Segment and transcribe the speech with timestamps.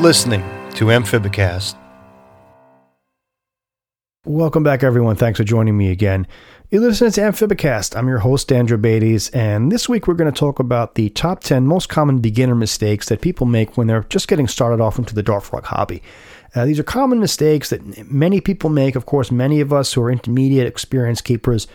[0.00, 0.40] Listening
[0.76, 1.74] to Amphibicast.
[4.24, 5.14] Welcome back, everyone.
[5.16, 6.26] Thanks for joining me again.
[6.70, 7.94] You're listening to Amphibicast.
[7.94, 11.40] I'm your host, Andrew Beatties, and this week we're going to talk about the top
[11.40, 15.14] 10 most common beginner mistakes that people make when they're just getting started off into
[15.14, 16.02] the dart frog hobby.
[16.54, 18.96] Uh, these are common mistakes that many people make.
[18.96, 21.66] Of course, many of us who are intermediate experienced keepers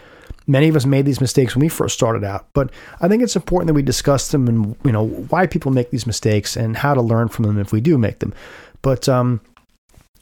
[0.48, 2.70] Many of us made these mistakes when we first started out, but
[3.02, 6.06] I think it's important that we discuss them and you know why people make these
[6.06, 8.34] mistakes and how to learn from them if we do make them.
[8.82, 9.42] But um,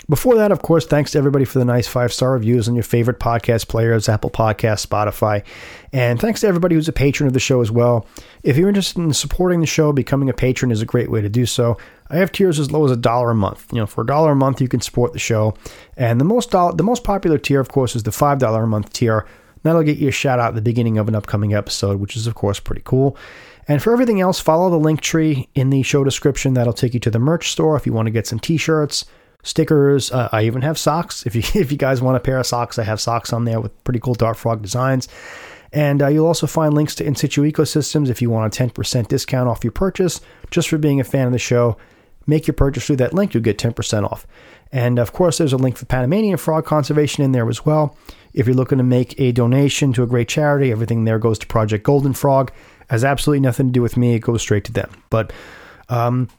[0.10, 2.84] before that, of course, thanks to everybody for the nice five star reviews on your
[2.84, 5.44] favorite podcast players, Apple Podcasts, Spotify.
[5.94, 8.06] And thanks to everybody who's a patron of the show as well.
[8.44, 11.30] If you're interested in supporting the show, becoming a patron is a great way to
[11.30, 11.78] do so.
[12.10, 13.72] I have tiers as low as a dollar a month.
[13.72, 15.56] You know, for a dollar a month, you can support the show.
[15.96, 18.68] And the most dollar, the most popular tier, of course, is the five dollar a
[18.68, 19.26] month tier.
[19.64, 22.28] That'll get you a shout out at the beginning of an upcoming episode, which is,
[22.28, 23.18] of course, pretty cool.
[23.68, 26.54] And for everything else, follow the link tree in the show description.
[26.54, 29.06] That'll take you to the merch store if you want to get some t shirts,
[29.42, 30.12] stickers.
[30.12, 31.26] Uh, I even have socks.
[31.26, 33.62] If you, if you guys want a pair of socks, I have socks on there
[33.62, 35.08] with pretty cool Dart Frog designs.
[35.72, 39.08] And uh, you'll also find links to In Situ Ecosystems if you want a 10%
[39.08, 41.78] discount off your purchase just for being a fan of the show.
[42.28, 44.28] Make your purchase through that link, you'll get 10% off.
[44.72, 47.98] And of course, there's a link for Panamanian frog conservation in there as well.
[48.34, 51.48] If you're looking to make a donation to a great charity, everything there goes to
[51.48, 52.52] Project Golden Frog.
[52.90, 54.16] Has absolutely nothing to do with me.
[54.16, 54.90] It goes straight to them.
[55.10, 55.32] But
[55.90, 56.30] um,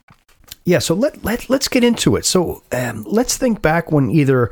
[0.65, 2.25] yeah, so let, let, let's get into it.
[2.25, 4.51] So um, let's think back when either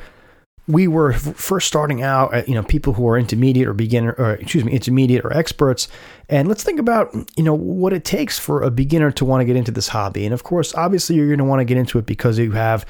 [0.68, 4.36] we were first starting out, uh, you know, people who are intermediate or beginner, or
[4.36, 5.90] excuse me, intermediate or experts.
[6.30, 9.46] And let's think about, you know, what it takes for a beginner to want to
[9.46, 10.24] get into this hobby.
[10.24, 12.86] And of course, obviously, you're going to want to get into it because you have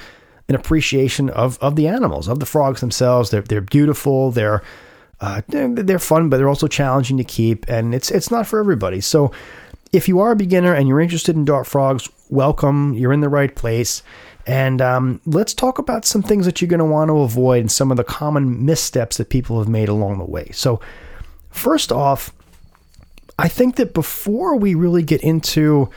[0.49, 3.30] an appreciation of of the animals, of the frogs themselves.
[3.30, 4.31] They're they're beautiful.
[4.31, 4.61] They're
[5.22, 9.00] uh, they're, fun, but they're also challenging to keep, and it's it's not for everybody.
[9.00, 9.31] So,
[9.94, 12.94] if you are a beginner and you're interested in dart frogs, welcome.
[12.94, 14.03] You're in the right place.
[14.45, 17.72] And um, let's talk about some things that you're going to want to avoid and
[17.72, 20.50] some of the common missteps that people have made along the way.
[20.51, 20.81] So,
[21.51, 22.34] first off,
[23.39, 25.89] I think that before we really get into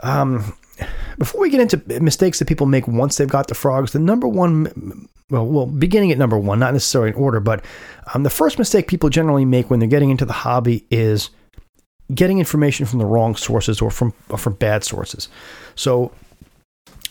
[0.00, 0.56] um,
[1.18, 4.26] before we get into mistakes that people make once they've got the frogs, the number
[4.26, 7.64] one, well, well, beginning at number one, not necessarily in order, but
[8.14, 11.30] um, the first mistake people generally make when they're getting into the hobby is
[12.14, 15.28] getting information from the wrong sources or from or from bad sources.
[15.74, 16.12] So,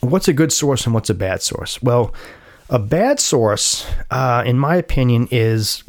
[0.00, 1.82] what's a good source and what's a bad source?
[1.82, 2.14] Well,
[2.68, 5.84] a bad source, uh, in my opinion, is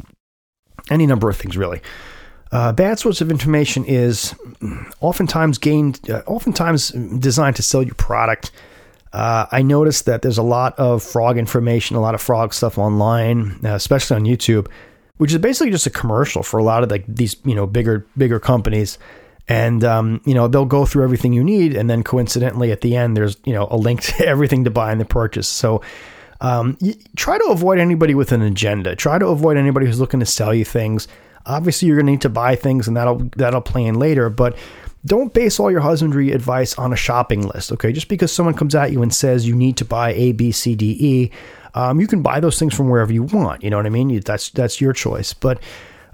[0.90, 1.80] any number of things really.
[2.54, 4.32] Uh, bad source of information is
[5.00, 8.52] oftentimes gained, uh, oftentimes designed to sell your product.
[9.12, 12.78] Uh, I noticed that there's a lot of frog information, a lot of frog stuff
[12.78, 14.68] online, uh, especially on YouTube,
[15.16, 18.06] which is basically just a commercial for a lot of like these you know bigger
[18.16, 18.98] bigger companies.
[19.48, 22.94] And um, you know they'll go through everything you need, and then coincidentally at the
[22.94, 25.48] end there's you know a link to everything to buy in the purchase.
[25.48, 25.82] So
[26.40, 26.78] um,
[27.16, 28.94] try to avoid anybody with an agenda.
[28.94, 31.08] Try to avoid anybody who's looking to sell you things.
[31.46, 34.30] Obviously, you're going to need to buy things, and that'll that'll play in later.
[34.30, 34.56] But
[35.04, 37.72] don't base all your husbandry advice on a shopping list.
[37.72, 40.52] Okay, just because someone comes at you and says you need to buy A, B,
[40.52, 41.30] C, D, E,
[41.74, 43.62] um, you can buy those things from wherever you want.
[43.62, 44.18] You know what I mean?
[44.20, 45.34] That's that's your choice.
[45.34, 45.62] But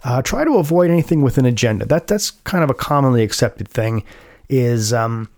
[0.02, 1.84] uh, try to avoid anything with an agenda.
[1.84, 4.04] That that's kind of a commonly accepted thing.
[4.48, 5.28] Is um,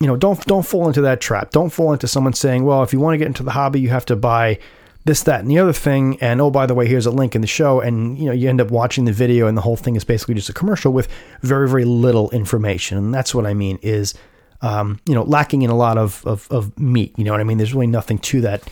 [0.00, 1.50] you know, don't don't fall into that trap.
[1.50, 3.90] Don't fall into someone saying, well, if you want to get into the hobby, you
[3.90, 4.58] have to buy
[5.04, 6.18] this, that, and the other thing.
[6.20, 7.80] And oh, by the way, here's a link in the show.
[7.80, 10.34] And you know, you end up watching the video, and the whole thing is basically
[10.34, 11.08] just a commercial with
[11.42, 12.98] very, very little information.
[12.98, 14.14] And that's what I mean is,
[14.62, 17.14] um, you know, lacking in a lot of, of, of meat.
[17.16, 17.58] You know what I mean?
[17.58, 18.62] There's really nothing to that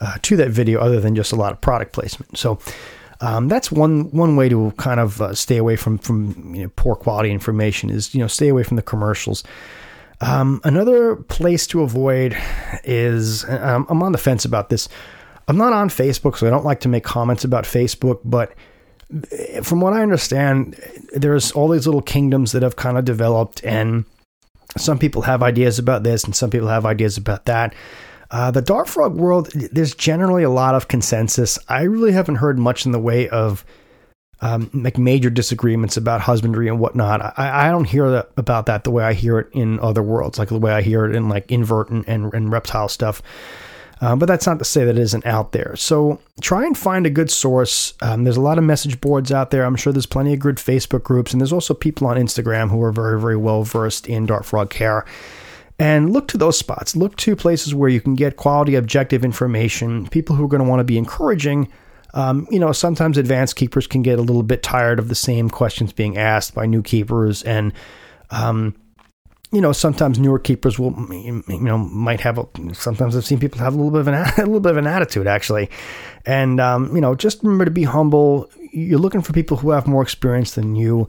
[0.00, 2.36] uh, to that video other than just a lot of product placement.
[2.38, 2.58] So.
[3.22, 6.70] Um, that's one one way to kind of uh, stay away from from you know,
[6.76, 9.42] poor quality information is you know stay away from the commercials.
[10.20, 12.36] Um, another place to avoid
[12.84, 14.88] is um, I'm on the fence about this.
[15.48, 18.52] I'm not on Facebook, so I don't like to make comments about Facebook, but
[19.62, 20.80] from what I understand,
[21.12, 24.04] there's all these little kingdoms that have kind of developed, and
[24.76, 27.74] some people have ideas about this, and some people have ideas about that.
[28.30, 31.58] Uh, the Dart Frog world, there's generally a lot of consensus.
[31.68, 33.64] I really haven't heard much in the way of
[34.40, 37.20] um, like major disagreements about husbandry and whatnot.
[37.38, 40.38] I, I don't hear that, about that the way I hear it in other worlds,
[40.38, 43.22] like the way I hear it in like invert and, and, and reptile stuff.
[44.00, 45.74] Uh, but that's not to say that it isn't out there.
[45.76, 47.94] So try and find a good source.
[48.02, 49.64] Um, there's a lot of message boards out there.
[49.64, 52.82] I'm sure there's plenty of good Facebook groups, and there's also people on Instagram who
[52.82, 55.06] are very, very well versed in dart frog care.
[55.78, 56.96] And look to those spots.
[56.96, 60.08] Look to places where you can get quality, objective information.
[60.08, 61.68] People who are going to want to be encouraging.
[62.14, 65.50] Um, you know, sometimes advanced keepers can get a little bit tired of the same
[65.50, 67.74] questions being asked by new keepers, and
[68.30, 68.74] um,
[69.56, 72.36] you know, sometimes newer keepers will, you know, might have.
[72.36, 74.76] A, sometimes I've seen people have a little bit of an a little bit of
[74.76, 75.70] an attitude actually,
[76.26, 78.50] and um, you know, just remember to be humble.
[78.70, 81.08] You're looking for people who have more experience than you.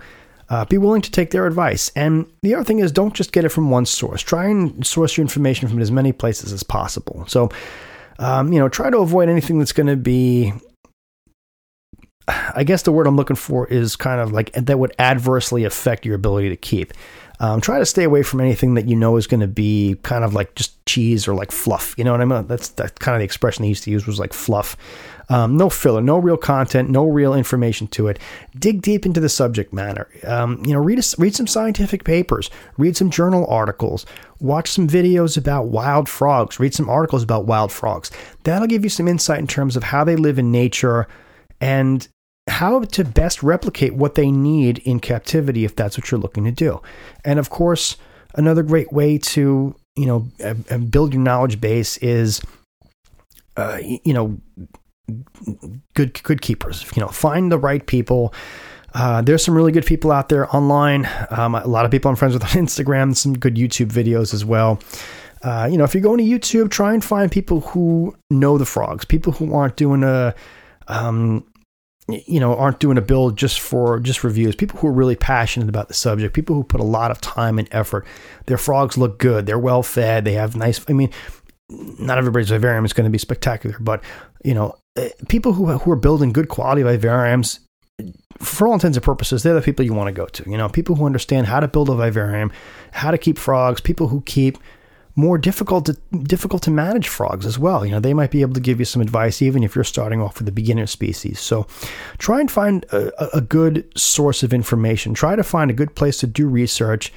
[0.50, 1.92] Uh, be willing to take their advice.
[1.94, 4.22] And the other thing is, don't just get it from one source.
[4.22, 7.26] Try and source your information from as many places as possible.
[7.28, 7.50] So,
[8.18, 10.54] um, you know, try to avoid anything that's going to be
[12.56, 16.06] I guess the word I'm looking for is kind of like that would adversely affect
[16.06, 16.94] your ability to keep.
[17.40, 20.24] Um, try to stay away from anything that you know is going to be kind
[20.24, 21.94] of like just cheese or like fluff.
[21.98, 22.48] You know what I mean?
[22.48, 24.76] That's that kind of the expression they used to use was like fluff.
[25.30, 28.18] Um, no filler, no real content, no real information to it.
[28.58, 30.10] Dig deep into the subject matter.
[30.24, 34.06] Um, you know, read a, read some scientific papers, read some journal articles,
[34.40, 38.10] watch some videos about wild frogs, read some articles about wild frogs.
[38.44, 41.08] That'll give you some insight in terms of how they live in nature
[41.60, 42.08] and
[42.48, 46.52] how to best replicate what they need in captivity if that's what you're looking to
[46.52, 46.82] do.
[47.26, 47.98] And of course,
[48.36, 50.28] another great way to, you know,
[50.90, 52.42] build your knowledge base is
[53.58, 54.40] uh, you know,
[55.96, 56.86] good good keepers.
[56.96, 58.34] You know, find the right people.
[58.94, 61.10] Uh, there's some really good people out there online.
[61.30, 63.16] Um, a lot of people I'm friends with on Instagram.
[63.16, 64.80] Some good YouTube videos as well.
[65.44, 68.66] Uh, you know, if you're going to YouTube, try and find people who know the
[68.66, 70.34] frogs, people who aren't doing a
[70.88, 71.46] um,
[72.10, 75.68] you know aren't doing a build just for just reviews people who are really passionate
[75.68, 78.06] about the subject people who put a lot of time and effort
[78.46, 81.10] their frogs look good they're well fed they have nice i mean
[81.70, 84.02] not everybody's vivarium is going to be spectacular but
[84.44, 87.60] you know eh, people who, who are building good quality vivariums
[88.38, 90.70] for all intents and purposes they're the people you want to go to you know?
[90.70, 92.52] People who understand how to build a vivarium
[92.92, 94.58] how to keep frogs people who keep
[95.18, 97.84] more difficult to difficult to manage frogs as well.
[97.84, 100.22] You know, they might be able to give you some advice even if you're starting
[100.22, 101.40] off with a beginner species.
[101.40, 101.66] So
[102.20, 105.16] try and find a, a good source of information.
[105.16, 107.12] Try to find a good place to do research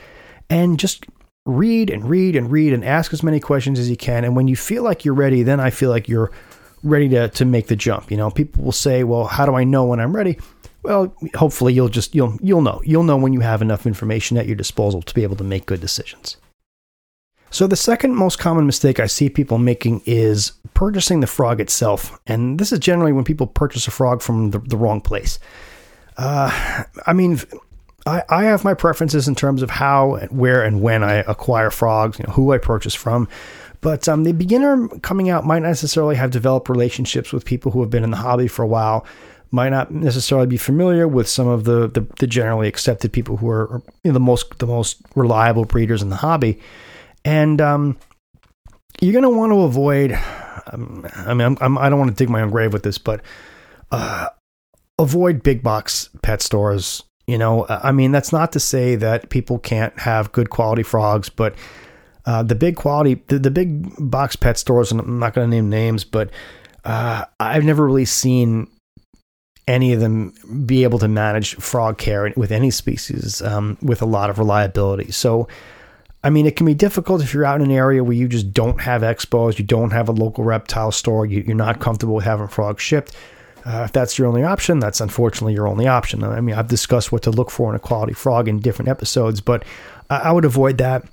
[0.48, 1.04] and just
[1.44, 4.24] read and read and read and ask as many questions as you can.
[4.24, 6.32] And when you feel like you're ready, then I feel like you're
[6.82, 8.10] ready to, to make the jump.
[8.10, 10.38] You know, people will say, well, how do I know when I'm ready?
[10.82, 12.80] Well, hopefully you'll just you'll you'll know.
[12.82, 15.66] You'll know when you have enough information at your disposal to be able to make
[15.66, 16.38] good decisions.
[17.50, 22.18] So, the second most common mistake I see people making is purchasing the frog itself.
[22.26, 25.38] And this is generally when people purchase a frog from the, the wrong place.
[26.16, 27.40] Uh, I mean,
[28.06, 32.18] I, I have my preferences in terms of how, where, and when I acquire frogs,
[32.18, 33.28] you know, who I purchase from.
[33.80, 37.80] But um, the beginner coming out might not necessarily have developed relationships with people who
[37.80, 39.06] have been in the hobby for a while,
[39.50, 43.48] might not necessarily be familiar with some of the, the, the generally accepted people who
[43.48, 46.60] are you know, the most the most reliable breeders in the hobby
[47.24, 47.98] and um,
[49.00, 50.12] you're going to want to avoid.
[50.72, 52.82] Um, I mean, I'm, I'm, I do not want to dig my own grave with
[52.82, 53.22] this, but
[53.90, 54.28] uh,
[54.98, 57.02] avoid big box pet stores.
[57.26, 61.28] You know, I mean, that's not to say that people can't have good quality frogs,
[61.28, 61.54] but
[62.26, 65.56] uh, the big quality, the, the big box pet stores, and I'm not going to
[65.56, 66.30] name names, but
[66.84, 68.68] uh, I've never really seen
[69.68, 70.34] any of them
[70.66, 75.12] be able to manage frog care with any species um, with a lot of reliability.
[75.12, 75.46] So,
[76.22, 78.52] I mean, it can be difficult if you're out in an area where you just
[78.52, 82.24] don't have expos, you don't have a local reptile store, you, are not comfortable with
[82.24, 83.16] having frogs shipped.
[83.64, 86.22] Uh, if that's your only option, that's unfortunately your only option.
[86.24, 89.40] I mean, I've discussed what to look for in a quality frog in different episodes,
[89.40, 89.64] but
[90.08, 91.04] I, would avoid that.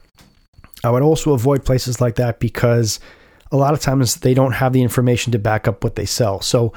[0.84, 3.00] I would also avoid places like that because
[3.52, 6.42] a lot of times they don't have the information to back up what they sell.
[6.42, 6.74] So,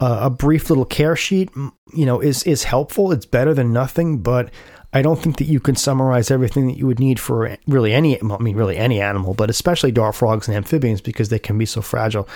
[0.00, 1.50] uh, a brief little care sheet,
[1.92, 3.10] you know, is is helpful.
[3.10, 4.50] It's better than nothing, but
[4.92, 8.20] I don't think that you can summarize everything that you would need for really any,
[8.22, 11.66] I mean, really any animal, but especially dart frogs and amphibians because they can be
[11.66, 12.26] so fragile.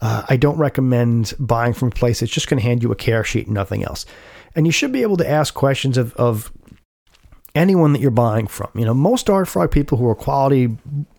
[0.00, 2.96] Uh, I don't recommend buying from a place that's just going to hand you a
[2.96, 4.06] care sheet and nothing else.
[4.56, 6.52] And you should be able to ask questions of, of
[7.54, 8.70] anyone that you're buying from.
[8.74, 10.76] You know, most dart frog people who are quality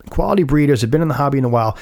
[0.10, 1.78] quality breeders have been in the hobby in a while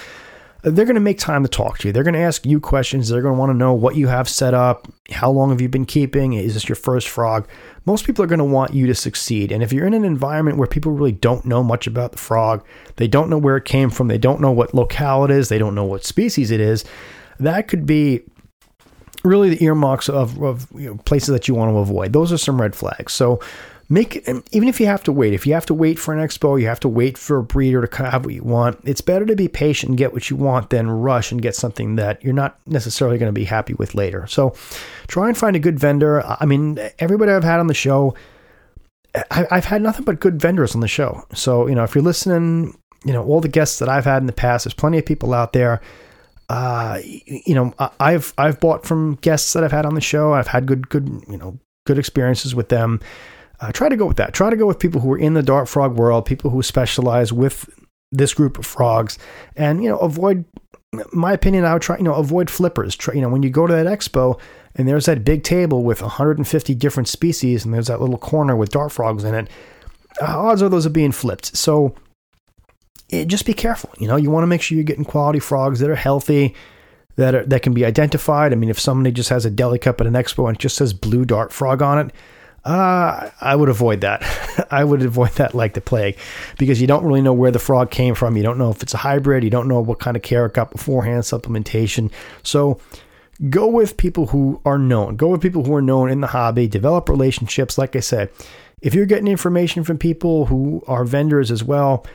[0.61, 1.93] they're going to make time to talk to you.
[1.93, 3.07] They're going to ask you questions.
[3.07, 4.87] They're going to want to know what you have set up.
[5.09, 6.33] How long have you been keeping?
[6.33, 7.47] Is this your first frog?
[7.85, 9.51] Most people are going to want you to succeed.
[9.51, 12.65] And if you're in an environment where people really don't know much about the frog,
[12.97, 15.57] they don't know where it came from, they don't know what locale it is, they
[15.57, 16.83] don't know what species it is,
[17.39, 18.21] that could be
[19.23, 22.13] really the earmarks of, of you know, places that you want to avoid.
[22.13, 23.13] Those are some red flags.
[23.13, 23.39] So
[23.89, 24.17] make
[24.51, 26.67] even if you have to wait if you have to wait for an expo you
[26.67, 29.47] have to wait for a breeder to have what you want it's better to be
[29.47, 33.17] patient and get what you want than rush and get something that you're not necessarily
[33.17, 34.53] going to be happy with later so
[35.07, 38.13] try and find a good vendor i mean everybody i've had on the show
[39.31, 42.77] i've had nothing but good vendors on the show so you know if you're listening
[43.03, 45.33] you know all the guests that i've had in the past there's plenty of people
[45.33, 45.81] out there
[46.51, 50.33] uh, you know, I've I've bought from guests that I've had on the show.
[50.33, 52.99] I've had good good you know good experiences with them.
[53.61, 54.33] Uh, try to go with that.
[54.33, 57.33] Try to go with people who are in the dart frog world, people who specialize
[57.33, 57.69] with
[58.11, 59.17] this group of frogs,
[59.55, 60.45] and you know avoid.
[61.13, 62.95] My opinion, I would try you know avoid flippers.
[62.95, 64.39] Try, you know when you go to that expo
[64.75, 68.69] and there's that big table with 150 different species, and there's that little corner with
[68.69, 69.49] dart frogs in it.
[70.21, 71.55] Uh, odds are those are being flipped.
[71.57, 71.95] So
[73.09, 73.91] it, just be careful.
[73.97, 76.55] You know, you want to make sure you're getting quality frogs that are healthy,
[77.15, 78.53] that are, that can be identified.
[78.53, 80.77] I mean, if somebody just has a deli cup at an expo and it just
[80.77, 82.13] says blue dart frog on it,
[82.69, 84.21] uh, I would avoid that.
[84.71, 86.17] I would avoid that like the plague
[86.59, 88.37] because you don't really know where the frog came from.
[88.37, 89.43] You don't know if it's a hybrid.
[89.43, 92.11] You don't know what kind of care it got beforehand, supplementation.
[92.43, 92.79] So
[93.49, 95.15] go with people who are known.
[95.15, 96.67] Go with people who are known in the hobby.
[96.67, 97.79] Develop relationships.
[97.79, 98.29] Like I said,
[98.83, 102.05] if you're getting information from people who are vendors as well,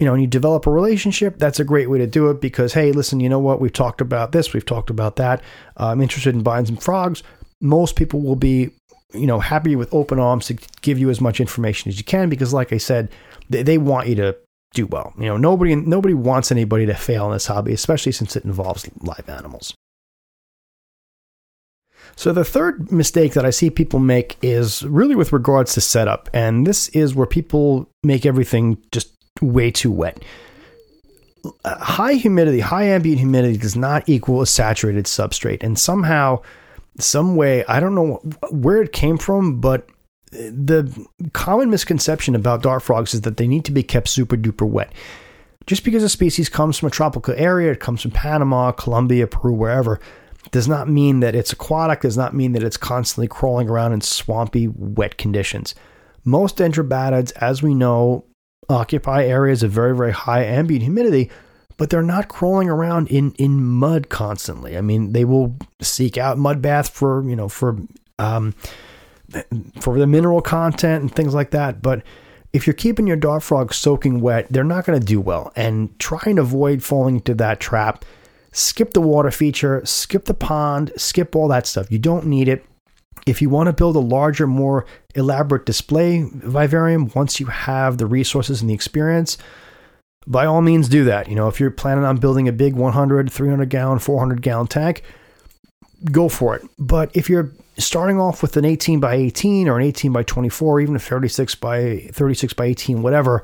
[0.00, 2.72] you know, and you develop a relationship, that's a great way to do it because,
[2.72, 3.60] hey, listen, you know what?
[3.60, 5.40] We've talked about this, we've talked about that.
[5.76, 7.22] I'm interested in buying some frogs.
[7.60, 8.70] Most people will be,
[9.14, 12.28] you know, happy with open arms to give you as much information as you can
[12.28, 13.10] because, like I said,
[13.48, 14.36] they, they want you to
[14.74, 15.14] do well.
[15.16, 18.88] You know, nobody nobody wants anybody to fail in this hobby, especially since it involves
[19.00, 19.74] live animals.
[22.16, 26.28] So the third mistake that I see people make is really with regards to setup,
[26.32, 30.22] and this is where people make everything just way too wet.
[31.64, 35.62] High humidity, high ambient humidity does not equal a saturated substrate.
[35.62, 36.40] And somehow,
[36.98, 38.20] some way, I don't know
[38.50, 39.88] where it came from, but
[40.32, 44.68] the common misconception about dart frogs is that they need to be kept super duper
[44.68, 44.92] wet.
[45.66, 49.54] Just because a species comes from a tropical area, it comes from Panama, Colombia, Peru,
[49.54, 49.98] wherever,
[50.50, 54.00] does not mean that it's aquatic, does not mean that it's constantly crawling around in
[54.00, 55.74] swampy, wet conditions.
[56.24, 58.24] Most dendrobatids, as we know,
[58.68, 61.30] occupy areas of very, very high ambient humidity,
[61.76, 64.76] but they're not crawling around in, in mud constantly.
[64.76, 67.78] I mean, they will seek out mud bath for, you know, for,
[68.18, 68.54] um,
[69.80, 71.82] for the mineral content and things like that.
[71.82, 72.02] But
[72.52, 75.52] if you're keeping your dart frog soaking wet, they're not going to do well.
[75.56, 78.04] And try and avoid falling into that trap.
[78.52, 81.90] Skip the water feature, skip the pond, skip all that stuff.
[81.90, 82.64] You don't need it.
[83.26, 88.06] If you want to build a larger, more elaborate display vivarium, once you have the
[88.06, 89.36] resources and the experience,
[90.26, 91.28] by all means do that.
[91.28, 95.02] You know, if you're planning on building a big 100, 300 gallon, 400 gallon tank,
[96.10, 96.62] go for it.
[96.78, 100.80] But if you're starting off with an 18 by 18 or an 18 by 24,
[100.80, 103.42] even a 36 by 36 by 18, whatever,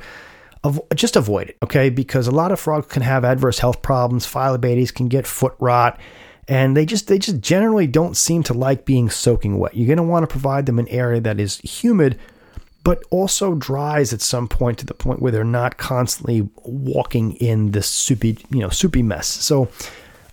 [0.94, 1.90] just avoid it, okay?
[1.90, 4.26] Because a lot of frogs can have adverse health problems.
[4.26, 5.98] Phyllobates can get foot rot
[6.50, 9.76] and they just they just generally don't seem to like being soaking wet.
[9.76, 12.18] You're going to want to provide them an area that is humid
[12.82, 17.72] but also dries at some point to the point where they're not constantly walking in
[17.72, 19.26] this soupy, you know, soupy mess.
[19.26, 19.68] So,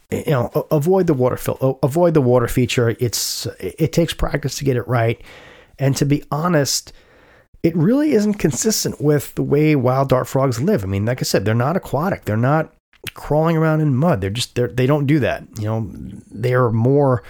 [0.10, 2.96] you know, avoid the water fill, avoid the water feature.
[3.00, 5.20] It's it takes practice to get it right,
[5.78, 6.94] and to be honest,
[7.64, 10.84] it really isn't consistent with the way wild dart frogs live.
[10.84, 12.24] I mean, like I said, they're not aquatic.
[12.26, 12.74] They're not
[13.14, 14.22] crawling around in mud.
[14.22, 15.44] They're just they're, they don't do that.
[15.58, 15.92] You know,
[16.32, 17.24] they're more.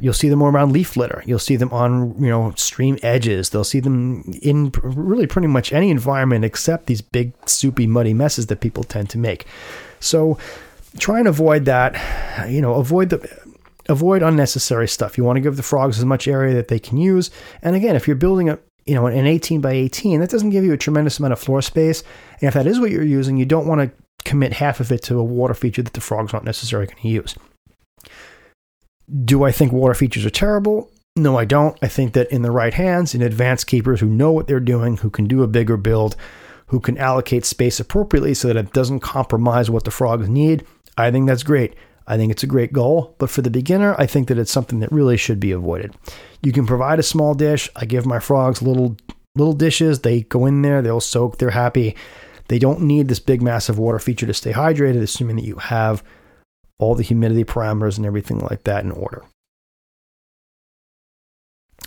[0.00, 1.22] You'll see them around leaf litter.
[1.26, 3.50] You'll see them on you know stream edges.
[3.50, 8.46] They'll see them in really pretty much any environment except these big soupy muddy messes
[8.46, 9.46] that people tend to make.
[10.00, 10.38] So
[10.98, 12.50] try and avoid that.
[12.50, 13.56] You know, avoid the
[13.88, 15.16] avoid unnecessary stuff.
[15.16, 17.30] You want to give the frogs as much area that they can use.
[17.62, 20.64] And again, if you're building a you know an 18 by 18, that doesn't give
[20.64, 22.02] you a tremendous amount of floor space.
[22.40, 23.90] And if that is what you're using, you don't want to
[24.24, 27.08] commit half of it to a water feature that the frogs aren't necessarily going to
[27.08, 27.36] use.
[29.24, 30.90] Do I think water features are terrible?
[31.14, 31.78] No, I don't.
[31.80, 34.98] I think that in the right hands, in advanced keepers who know what they're doing,
[34.98, 36.16] who can do a bigger build,
[36.66, 40.66] who can allocate space appropriately so that it doesn't compromise what the frogs need,
[40.98, 41.74] I think that's great.
[42.06, 44.78] I think it's a great goal, but for the beginner, I think that it's something
[44.80, 45.94] that really should be avoided.
[46.42, 47.68] You can provide a small dish.
[47.74, 48.96] I give my frogs little
[49.34, 50.00] little dishes.
[50.00, 51.96] They go in there, they'll soak, they're happy.
[52.48, 56.02] They don't need this big, massive water feature to stay hydrated, assuming that you have
[56.78, 59.24] all the humidity parameters and everything like that in order.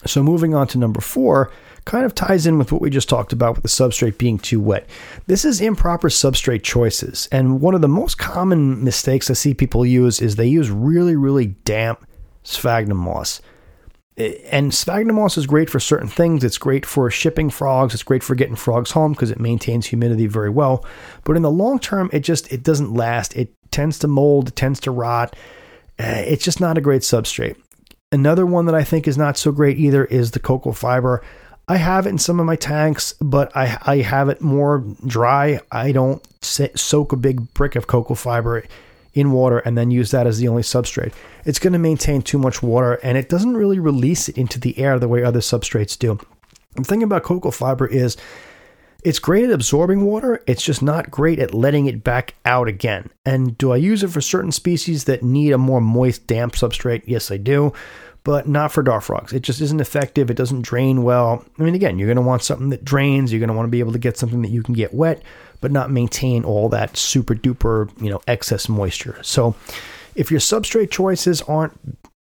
[0.05, 1.51] So, moving on to number four,
[1.84, 4.62] kind of ties in with what we just talked about with the substrate being too
[4.62, 4.89] wet.
[5.27, 7.27] This is improper substrate choices.
[7.31, 11.17] And one of the most common mistakes I see people use is they use really,
[11.17, 12.08] really damp
[12.43, 13.41] sphagnum moss
[14.19, 16.43] and sphagnum moss is great for certain things.
[16.43, 17.93] It's great for shipping frogs.
[17.93, 20.86] It's great for getting frogs home because it maintains humidity very well.
[21.24, 23.36] But in the long term, it just it doesn't last.
[23.36, 24.55] It tends to mold.
[24.55, 25.35] Tends to rot.
[25.99, 27.57] Uh, it's just not a great substrate.
[28.11, 31.23] Another one that I think is not so great either is the cocoa fiber.
[31.67, 35.59] I have it in some of my tanks, but I, I have it more dry.
[35.71, 38.63] I don't soak a big brick of cocoa fiber
[39.13, 41.13] in water and then use that as the only substrate.
[41.45, 44.77] It's going to maintain too much water and it doesn't really release it into the
[44.79, 46.19] air the way other substrates do.
[46.75, 48.17] The thing about cocoa fiber is
[49.03, 53.10] it's great at absorbing water, it's just not great at letting it back out again.
[53.25, 57.03] And do I use it for certain species that need a more moist, damp substrate?
[57.06, 57.74] Yes, I do,
[58.24, 59.32] but not for dart frogs.
[59.32, 61.46] It just isn't effective, it doesn't drain well.
[61.58, 63.72] I mean, again, you're going to want something that drains, you're going to want to
[63.72, 65.22] be able to get something that you can get wet,
[65.62, 69.20] but not maintain all that super duper, you know, excess moisture.
[69.24, 69.56] So
[70.15, 71.79] if your substrate choices aren't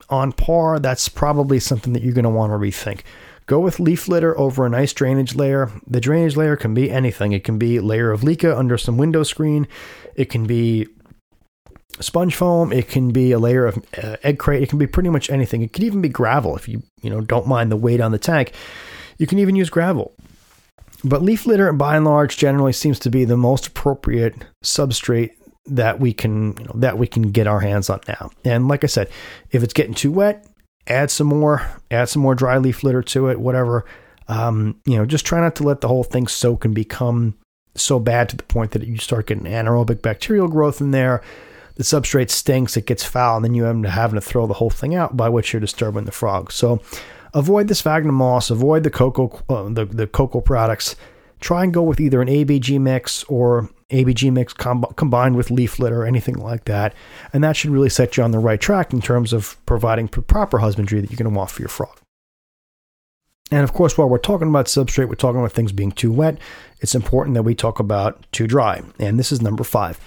[0.08, 3.00] on par, that's probably something that you're going to want to rethink.
[3.46, 5.70] Go with leaf litter over a nice drainage layer.
[5.86, 7.32] The drainage layer can be anything.
[7.32, 9.68] It can be layer of leca under some window screen.
[10.14, 10.88] It can be
[12.00, 12.72] sponge foam.
[12.72, 14.62] It can be a layer of uh, egg crate.
[14.62, 15.62] It can be pretty much anything.
[15.62, 18.18] It could even be gravel if you you know don't mind the weight on the
[18.18, 18.52] tank.
[19.18, 20.14] You can even use gravel.
[21.04, 24.34] But leaf litter, by and large, generally seems to be the most appropriate
[24.64, 25.32] substrate
[25.66, 28.30] that we can you know, that we can get our hands on now.
[28.44, 29.10] And like I said,
[29.50, 30.46] if it's getting too wet,
[30.86, 33.84] add some more, add some more dry leaf litter to it, whatever.
[34.28, 37.36] Um, you know, just try not to let the whole thing soak and become
[37.74, 41.22] so bad to the point that you start getting anaerobic bacterial growth in there.
[41.76, 44.54] The substrate stinks, it gets foul, and then you end up having to throw the
[44.54, 46.54] whole thing out, by which you're disturbing the frogs.
[46.54, 46.80] So
[47.32, 50.94] avoid the sphagnum moss, avoid the cocoa, uh, the, the cocoa products.
[51.40, 55.78] Try and go with either an ABG mix or ABG mix com- combined with leaf
[55.78, 56.94] litter or anything like that.
[57.32, 60.58] And that should really set you on the right track in terms of providing proper
[60.58, 62.00] husbandry that you're going to want for your frog.
[63.50, 66.38] And of course, while we're talking about substrate, we're talking about things being too wet.
[66.80, 68.82] It's important that we talk about too dry.
[68.98, 70.00] And this is number five.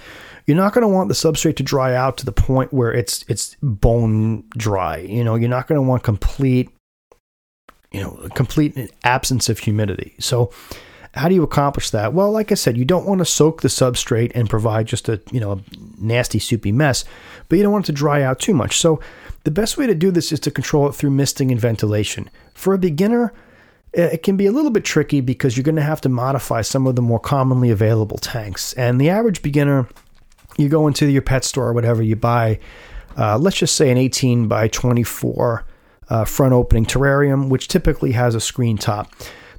[0.46, 3.24] You're not going to want the substrate to dry out to the point where it's
[3.28, 4.96] it's bone dry.
[4.98, 6.70] You know, you're not going to want complete,
[7.92, 10.14] you know, complete absence of humidity.
[10.18, 10.50] So
[11.14, 12.12] how do you accomplish that?
[12.12, 15.20] Well, like I said, you don't want to soak the substrate and provide just a,
[15.30, 15.60] you know, a
[15.98, 17.04] nasty soupy mess,
[17.48, 18.78] but you don't want it to dry out too much.
[18.78, 19.00] So
[19.44, 22.30] the best way to do this is to control it through misting and ventilation.
[22.54, 23.32] For a beginner,
[23.92, 26.86] it can be a little bit tricky because you're going to have to modify some
[26.86, 28.72] of the more commonly available tanks.
[28.74, 29.88] And the average beginner,
[30.56, 32.60] you go into your pet store or whatever, you buy,
[33.16, 35.64] uh, let's just say an 18 by 24
[36.10, 39.10] uh, front opening terrarium, which typically has a screen top.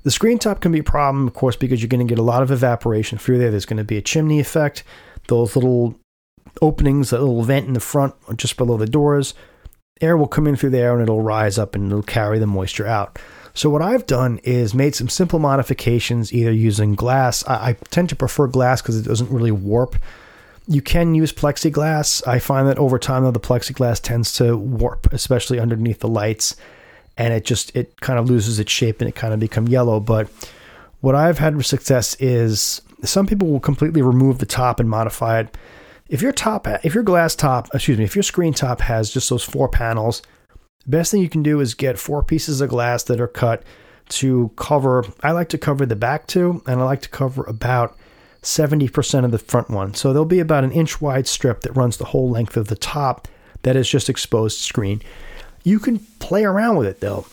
[0.03, 2.23] The screen top can be a problem, of course, because you're going to get a
[2.23, 3.51] lot of evaporation through there.
[3.51, 4.83] There's going to be a chimney effect.
[5.27, 5.95] Those little
[6.61, 9.33] openings, a little vent in the front, just below the doors,
[10.01, 12.87] air will come in through there and it'll rise up and it'll carry the moisture
[12.87, 13.19] out.
[13.53, 17.45] So what I've done is made some simple modifications, either using glass.
[17.47, 19.97] I, I tend to prefer glass because it doesn't really warp.
[20.67, 22.25] You can use plexiglass.
[22.27, 26.55] I find that over time, though, the plexiglass tends to warp, especially underneath the lights
[27.19, 29.99] and it just it kind of loses its shape and it kind of become yellow.
[29.99, 30.29] But
[31.01, 35.41] what I've had with success is some people will completely remove the top and modify
[35.41, 35.57] it.
[36.07, 39.29] If your top, if your glass top, excuse me, if your screen top has just
[39.29, 40.23] those four panels,
[40.85, 43.63] the best thing you can do is get four pieces of glass that are cut
[44.09, 45.03] to cover.
[45.21, 47.95] I like to cover the back two, and I like to cover about
[48.41, 49.93] 70% of the front one.
[49.93, 52.75] So there'll be about an inch wide strip that runs the whole length of the
[52.75, 53.27] top
[53.63, 55.01] that is just exposed screen.
[55.63, 57.25] You can play around with it though.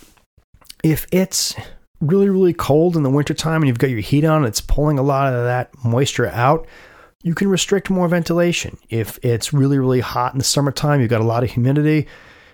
[0.82, 1.54] If it's
[2.00, 4.98] really, really cold in the wintertime and you've got your heat on, and it's pulling
[4.98, 6.66] a lot of that moisture out,
[7.22, 8.76] you can restrict more ventilation.
[8.88, 12.06] If it's really, really hot in the summertime, you've got a lot of humidity,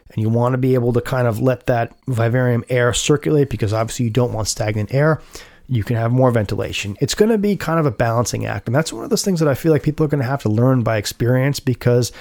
[0.09, 3.73] and you want to be able to kind of let that vivarium air circulate because
[3.73, 5.21] obviously you don't want stagnant air,
[5.69, 6.97] you can have more ventilation.
[7.01, 8.67] It's going to be kind of a balancing act.
[8.67, 10.43] And that's one of those things that I feel like people are going to have
[10.43, 12.13] to learn by experience because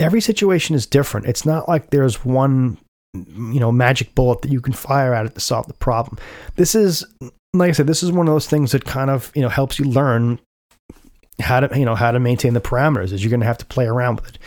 [0.00, 1.26] every situation is different.
[1.26, 2.78] It's not like there's one
[3.14, 6.18] you know magic bullet that you can fire at it to solve the problem.
[6.56, 7.04] This is
[7.54, 9.78] like I said, this is one of those things that kind of you know helps
[9.78, 10.38] you learn
[11.40, 13.12] how to you know how to maintain the parameters.
[13.12, 14.38] Is you're going to have to play around with it.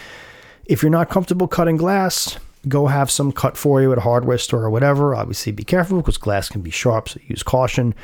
[0.65, 2.37] If you're not comfortable cutting glass,
[2.67, 5.15] go have some cut for you at a hardware store or whatever.
[5.15, 7.95] Obviously, be careful because glass can be sharp, so use caution.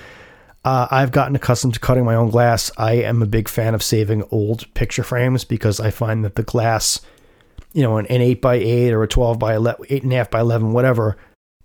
[0.65, 2.71] Uh, I've gotten accustomed to cutting my own glass.
[2.77, 6.43] I am a big fan of saving old picture frames because I find that the
[6.43, 6.99] glass
[7.77, 10.73] you know, an, an 8 by 8 or a 12 by 11, 8.5 by 11,
[10.73, 11.15] whatever,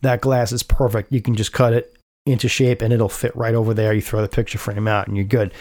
[0.03, 1.11] that glass is perfect.
[1.11, 1.97] You can just cut it
[2.27, 3.95] into shape and it'll fit right over there.
[3.95, 5.55] You throw the picture frame out and you're good.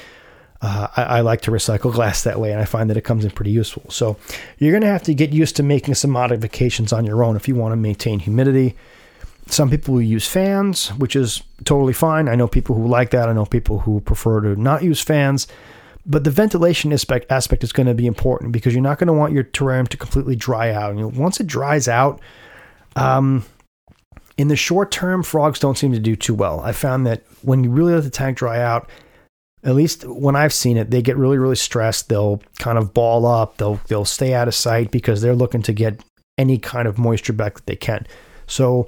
[0.62, 3.24] Uh, I, I, like to recycle glass that way, and I find that it comes
[3.24, 3.90] in pretty useful.
[3.90, 4.18] So
[4.60, 7.48] you're going to have to get used to making some modifications on your own if
[7.48, 8.76] you want to maintain humidity.
[9.48, 12.28] Some people will use fans, which is totally fine.
[12.28, 13.30] I know people who like that.
[13.30, 15.48] I know people who prefer to not use fans.
[16.06, 19.14] But the ventilation aspect aspect is going to be important because you're not going to
[19.14, 20.96] want your terrarium to completely dry out.
[20.96, 22.20] And once it dries out,
[22.96, 23.46] um,
[24.38, 26.60] in the short term, frogs don't seem to do too well.
[26.62, 28.90] I found that when you really let the tank dry out,
[29.64, 32.10] at least when I've seen it, they get really, really stressed.
[32.10, 33.58] They'll kind of ball up.
[33.58, 36.04] They'll they'll stay out of sight because they're looking to get
[36.38, 38.08] any kind of moisture back that they can.
[38.48, 38.88] So,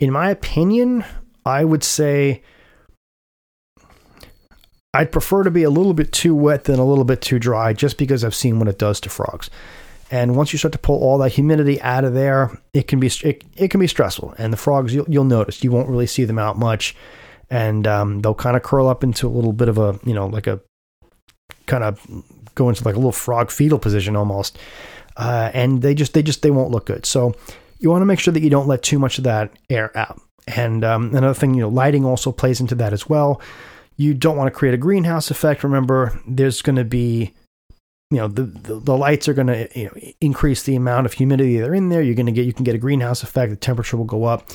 [0.00, 1.04] in my opinion,
[1.46, 2.42] I would say
[4.92, 7.72] I'd prefer to be a little bit too wet than a little bit too dry,
[7.72, 9.48] just because I've seen what it does to frogs.
[10.10, 13.06] And once you start to pull all that humidity out of there, it can be
[13.22, 14.34] it, it can be stressful.
[14.38, 16.96] And the frogs, you'll, you'll notice, you won't really see them out much.
[17.48, 20.26] And um, they'll kind of curl up into a little bit of a you know
[20.26, 20.60] like a
[21.66, 22.04] kind of
[22.56, 24.58] go into like a little frog fetal position almost.
[25.16, 27.06] Uh, and they just they just they won't look good.
[27.06, 27.34] So
[27.78, 30.20] you want to make sure that you don't let too much of that air out.
[30.48, 33.40] And um, another thing you know lighting also plays into that as well
[34.00, 37.34] you don't want to create a greenhouse effect remember there's going to be
[38.10, 41.12] you know the, the, the lights are going to you know, increase the amount of
[41.12, 43.50] humidity that are in there you're going to get you can get a greenhouse effect
[43.50, 44.50] the temperature will go up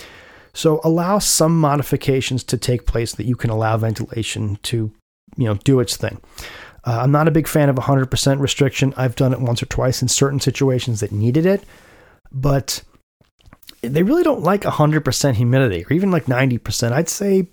[0.56, 4.90] so allow some modifications to take place that you can allow ventilation to,
[5.36, 6.22] you know, do its thing.
[6.86, 8.94] Uh, I'm not a big fan of 100% restriction.
[8.96, 11.66] I've done it once or twice in certain situations that needed it,
[12.32, 12.82] but
[13.82, 16.94] they really don't like 100% humidity or even like 90%.
[16.94, 17.50] I'd say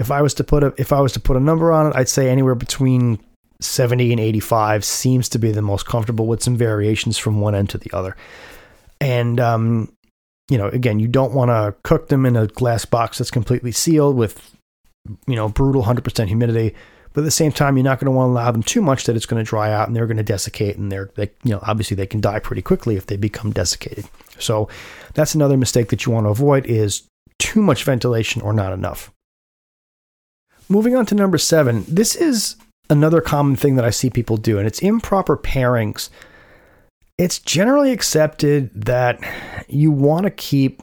[0.00, 1.92] if I was to put a if I was to put a number on it,
[1.94, 3.20] I'd say anywhere between
[3.60, 7.68] 70 and 85 seems to be the most comfortable with some variations from one end
[7.70, 8.16] to the other.
[9.02, 9.92] And um,
[10.48, 13.72] you know, again, you don't want to cook them in a glass box that's completely
[13.72, 14.56] sealed with,
[15.26, 16.74] you know, brutal 100% humidity.
[17.12, 19.04] But at the same time, you're not going to want to allow them too much
[19.04, 20.76] that it's going to dry out and they're going to desiccate.
[20.76, 24.06] And they're, they, you know, obviously they can die pretty quickly if they become desiccated.
[24.38, 24.68] So
[25.14, 27.02] that's another mistake that you want to avoid is
[27.38, 29.12] too much ventilation or not enough.
[30.70, 32.56] Moving on to number seven, this is
[32.88, 36.08] another common thing that I see people do, and it's improper pairings
[37.20, 39.20] it's generally accepted that
[39.68, 40.82] you want to keep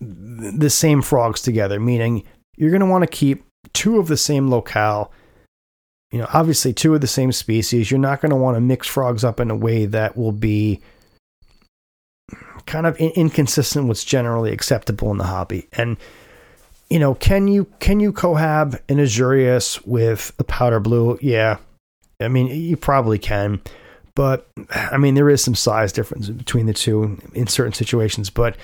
[0.00, 2.22] the same frogs together, meaning
[2.56, 5.10] you're going to want to keep two of the same locale.
[6.12, 7.90] You know, obviously, two of the same species.
[7.90, 10.80] You're not going to want to mix frogs up in a way that will be
[12.66, 15.66] kind of inconsistent with what's generally acceptable in the hobby.
[15.72, 15.96] And
[16.92, 21.18] you know, can you can you cohab an Azureus with a powder blue?
[21.22, 21.56] Yeah,
[22.20, 23.62] I mean, you probably can.
[24.14, 28.28] But I mean, there is some size difference between the two in certain situations.
[28.28, 28.58] But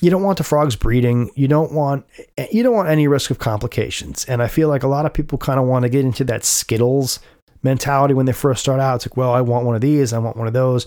[0.00, 1.30] you don't want the frogs breeding.
[1.34, 2.06] You don't want
[2.38, 4.24] eh, you don't want any risk of complications.
[4.24, 6.46] And I feel like a lot of people kind of want to get into that
[6.46, 7.20] Skittles
[7.62, 8.96] mentality when they first start out.
[8.96, 10.86] It's like, well, I want one of these, I want one of those,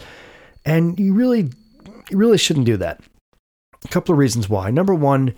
[0.66, 1.52] and you really,
[2.10, 3.04] you really shouldn't do that.
[3.84, 4.72] A couple of reasons why.
[4.72, 5.36] Number one,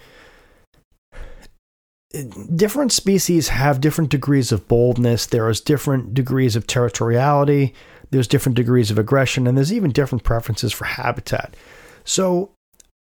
[2.55, 5.25] different species have different degrees of boldness.
[5.25, 7.73] There is different degrees of territoriality
[8.11, 11.55] there's different degrees of aggression, and there's even different preferences for habitat.
[12.03, 12.51] So,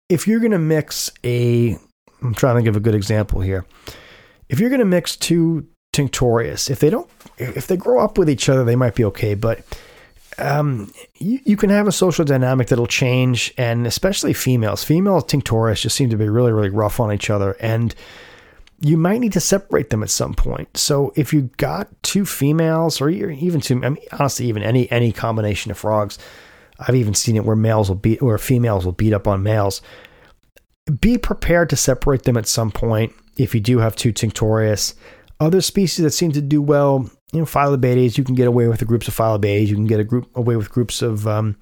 [0.09, 1.79] if you're going to mix a,
[2.23, 3.65] I'm trying to give a good example here.
[4.49, 8.29] If you're going to mix two tinctorius, if they don't, if they grow up with
[8.29, 9.65] each other, they might be okay, but
[10.39, 14.83] um, you, you can have a social dynamic that'll change, and especially females.
[14.83, 17.95] Female tinctorius just seem to be really, really rough on each other, and
[18.81, 20.77] you might need to separate them at some point.
[20.77, 25.13] So if you got two females, or even two, I mean, honestly, even any any
[25.13, 26.19] combination of frogs,
[26.79, 29.83] I've even seen it where males will beat or females will beat up on males.
[31.01, 34.95] Be prepared to separate them at some point if you do have two tinctorius.
[35.39, 38.81] Other species that seem to do well, you know, Phyllobates, you can get away with
[38.81, 39.69] the groups of Phyllobates.
[39.69, 41.57] You can get a group away with groups of um,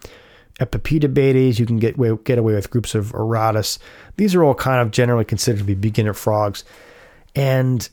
[0.61, 1.59] Epipedobates.
[1.59, 3.79] You can get get away with groups of Auratus.
[4.17, 6.63] These are all kind of generally considered to be beginner frogs
[7.39, 7.89] and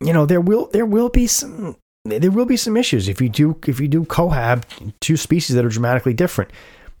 [0.00, 3.28] you know there will there will be some there will be some issues if you
[3.28, 4.64] do if you do cohab
[5.00, 6.50] two species that are dramatically different.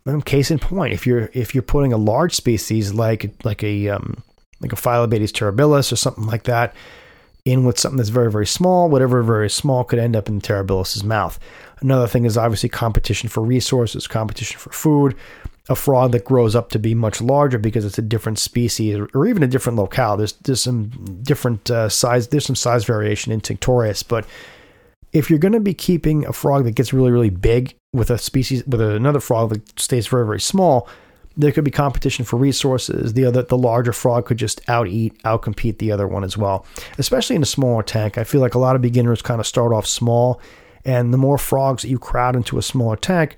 [0.04, 3.88] Um, case in point, if you're if you're putting a large species like like a
[3.88, 4.22] um,
[4.60, 6.74] like a Phyllobates terribilis or something like that
[7.44, 10.40] in with something that's very very small, whatever very small could end up in the
[10.40, 11.38] terribilis's mouth.
[11.80, 15.16] Another thing is obviously competition for resources, competition for food
[15.68, 19.26] a frog that grows up to be much larger because it's a different species or
[19.26, 20.16] even a different locale.
[20.16, 20.88] There's there's some
[21.22, 22.28] different uh, size.
[22.28, 24.26] There's some size variation in Tinctorius, but
[25.12, 28.18] if you're going to be keeping a frog that gets really really big with a
[28.18, 30.88] species with another frog that stays very very small,
[31.36, 33.12] there could be competition for resources.
[33.12, 36.36] The other the larger frog could just out eat, out compete the other one as
[36.36, 36.66] well.
[36.98, 39.72] Especially in a smaller tank, I feel like a lot of beginners kind of start
[39.72, 40.40] off small,
[40.84, 43.36] and the more frogs that you crowd into a smaller tank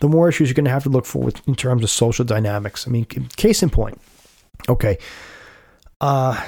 [0.00, 2.86] the more issues you're going to have to look for in terms of social dynamics.
[2.86, 4.00] I mean, case in point.
[4.68, 4.98] Okay.
[6.00, 6.42] Uh,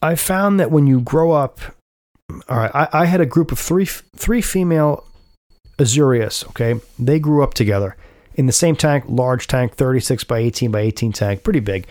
[0.00, 1.60] I found that when you grow up,
[2.48, 5.04] all right, I, I had a group of three three female
[5.78, 7.96] Azureus, Okay, they grew up together
[8.34, 11.86] in the same tank, large tank, 36 by 18 by 18 tank, pretty big.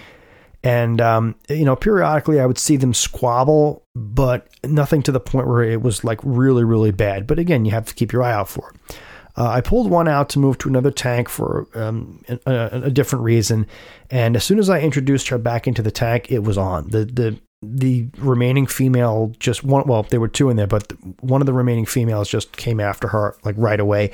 [0.63, 5.48] And, um, you know, periodically I would see them squabble, but nothing to the point
[5.48, 7.26] where it was like really, really bad.
[7.26, 8.98] But again, you have to keep your eye out for it.
[9.38, 13.24] Uh, I pulled one out to move to another tank for um, a, a, different
[13.24, 13.65] reason,
[14.10, 16.89] and as soon as I introduced her back into the tank, it was on.
[16.89, 19.88] the the The remaining female just one.
[19.88, 20.91] Well, there were two in there, but
[21.22, 24.12] one of the remaining females just came after her like right away.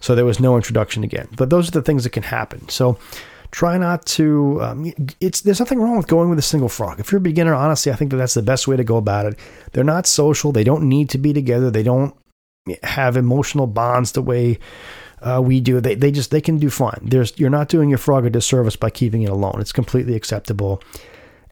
[0.00, 1.28] So there was no introduction again.
[1.36, 2.68] But those are the things that can happen.
[2.68, 2.98] So
[3.50, 4.58] try not to.
[4.62, 7.00] Um, it's there's nothing wrong with going with a single frog.
[7.00, 9.26] If you're a beginner, honestly, I think that that's the best way to go about
[9.26, 9.38] it.
[9.72, 10.52] They're not social.
[10.52, 11.70] They don't need to be together.
[11.70, 12.14] They don't
[12.82, 14.58] have emotional bonds the way
[15.22, 15.80] uh, we do.
[15.80, 17.00] They they just they can do fine.
[17.02, 19.60] There's you're not doing your frog a disservice by keeping it alone.
[19.60, 20.82] It's completely acceptable.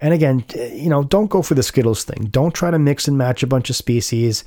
[0.00, 2.26] And again, you know, don't go for the Skittles thing.
[2.30, 4.44] Don't try to mix and match a bunch of species.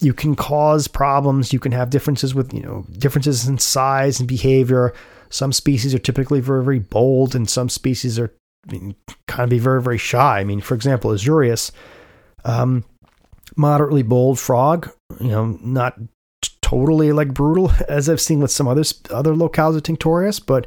[0.00, 1.52] You can cause problems.
[1.52, 4.92] You can have differences with you know differences in size and behavior.
[5.28, 8.32] Some species are typically very, very bold, and some species are
[8.68, 10.40] I mean, kind of be very, very shy.
[10.40, 11.70] I mean, for example, Azureus,
[12.44, 12.84] um,
[13.56, 14.90] moderately bold frog,
[15.20, 15.98] you know, not
[16.62, 20.66] totally like brutal as I've seen with some other other locales of Tinctorius, but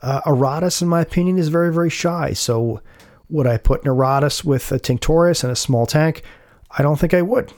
[0.00, 2.32] uh, Auratus, in my opinion, is very, very shy.
[2.32, 2.80] So,
[3.28, 6.22] would I put an Auratus with a Tinctorius and a small tank?
[6.70, 7.52] I don't think I would.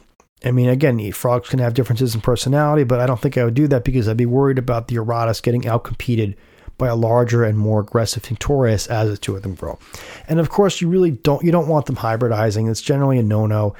[0.45, 3.55] I mean, again, frogs can have differences in personality, but I don't think I would
[3.55, 6.35] do that because I'd be worried about the Auratus getting outcompeted
[6.79, 9.79] by a larger and more aggressive Tinctorius as the two of them grow.
[10.29, 12.71] And of course, you really don't you don't want them hybridizing.
[12.71, 13.75] It's generally a no-no.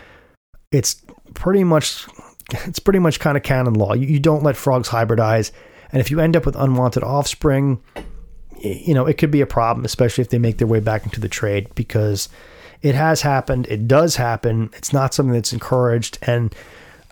[0.73, 1.03] It's
[1.35, 2.07] pretty much
[2.53, 3.93] it's pretty much kind of canon law.
[3.93, 5.51] You, you don't let frogs hybridize,
[5.93, 7.83] and if you end up with unwanted offspring,
[8.61, 11.21] you know it could be a problem, especially if they make their way back into
[11.21, 12.29] the trade because
[12.83, 13.67] it has happened.
[13.69, 14.71] It does happen.
[14.77, 16.19] It's not something that's encouraged.
[16.23, 16.55] And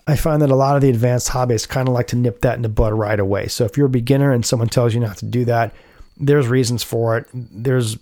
[0.06, 2.56] I find that a lot of the advanced hobbyists kind of like to nip that
[2.56, 3.48] in the bud right away.
[3.48, 5.74] So if you're a beginner and someone tells you not to do that,
[6.16, 7.26] there's reasons for it.
[7.34, 7.98] There's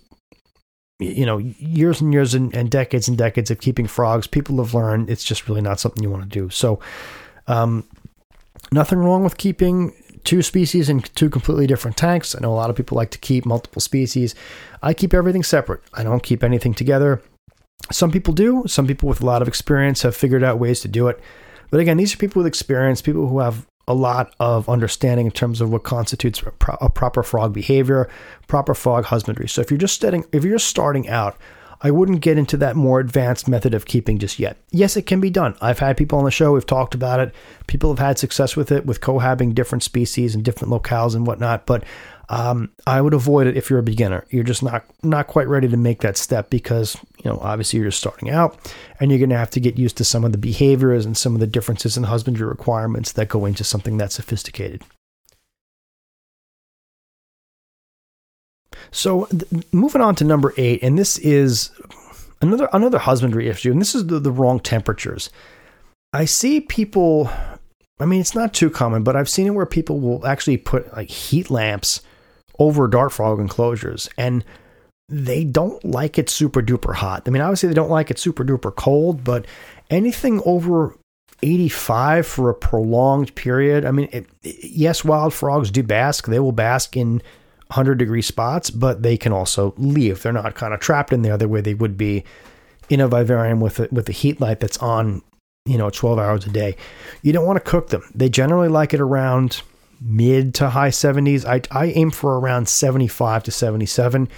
[0.99, 4.27] you know years and years and, and decades and decades of keeping frogs.
[4.27, 6.49] People have learned it's just really not something you want to do.
[6.49, 6.79] So
[7.47, 7.87] um,
[8.71, 12.35] nothing wrong with keeping two species in two completely different tanks.
[12.35, 14.35] I know a lot of people like to keep multiple species.
[14.81, 15.81] I keep everything separate.
[15.93, 17.21] I don't keep anything together.
[17.91, 18.63] Some people do.
[18.67, 21.19] Some people with a lot of experience have figured out ways to do it.
[21.69, 25.31] But again, these are people with experience, people who have a lot of understanding in
[25.31, 28.09] terms of what constitutes a, pro- a proper frog behavior,
[28.47, 29.47] proper frog husbandry.
[29.47, 31.37] So if you're just starting, if you're starting out,
[31.81, 34.57] I wouldn't get into that more advanced method of keeping just yet.
[34.71, 35.55] Yes, it can be done.
[35.61, 37.35] I've had people on the show, we've talked about it.
[37.67, 41.67] People have had success with it, with cohabiting different species and different locales and whatnot.
[41.67, 41.83] But
[42.29, 44.25] um, I would avoid it if you're a beginner.
[44.29, 47.87] You're just not not quite ready to make that step because you know obviously you're
[47.87, 48.57] just starting out,
[48.99, 51.33] and you're going to have to get used to some of the behaviors and some
[51.33, 54.83] of the differences in husbandry requirements that go into something that sophisticated.
[58.91, 61.71] So th- moving on to number eight, and this is
[62.41, 65.29] another another husbandry issue, and this is the, the wrong temperatures.
[66.11, 67.29] I see people.
[67.99, 70.93] I mean, it's not too common, but I've seen it where people will actually put
[70.93, 72.01] like heat lamps
[72.59, 74.43] over dart frog enclosures, and
[75.09, 77.23] they don't like it super duper hot.
[77.25, 79.45] I mean, obviously they don't like it super duper cold, but
[79.89, 80.97] anything over
[81.43, 83.85] 85 for a prolonged period.
[83.85, 86.27] I mean, it, yes, wild frogs do bask.
[86.27, 87.21] They will bask in
[87.67, 90.23] 100 degree spots, but they can also leave.
[90.23, 92.23] They're not kind of trapped in there the way they would be
[92.89, 95.21] in a vivarium with a, with a heat light that's on,
[95.65, 96.75] you know, 12 hours a day.
[97.21, 98.03] You don't want to cook them.
[98.15, 99.61] They generally like it around
[100.01, 101.45] mid to high 70s.
[101.45, 104.29] I, I aim for around 75 to 77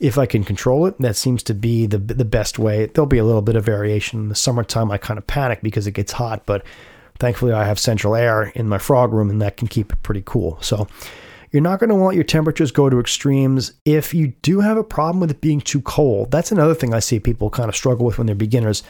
[0.00, 0.98] if I can control it.
[0.98, 2.86] That seems to be the the best way.
[2.86, 4.90] There'll be a little bit of variation in the summertime.
[4.90, 6.64] I kind of panic because it gets hot, but
[7.18, 10.22] thankfully I have central air in my frog room and that can keep it pretty
[10.24, 10.58] cool.
[10.60, 10.88] So
[11.50, 14.82] you're not going to want your temperatures go to extremes if you do have a
[14.82, 16.32] problem with it being too cold.
[16.32, 18.82] That's another thing I see people kind of struggle with when they're beginners.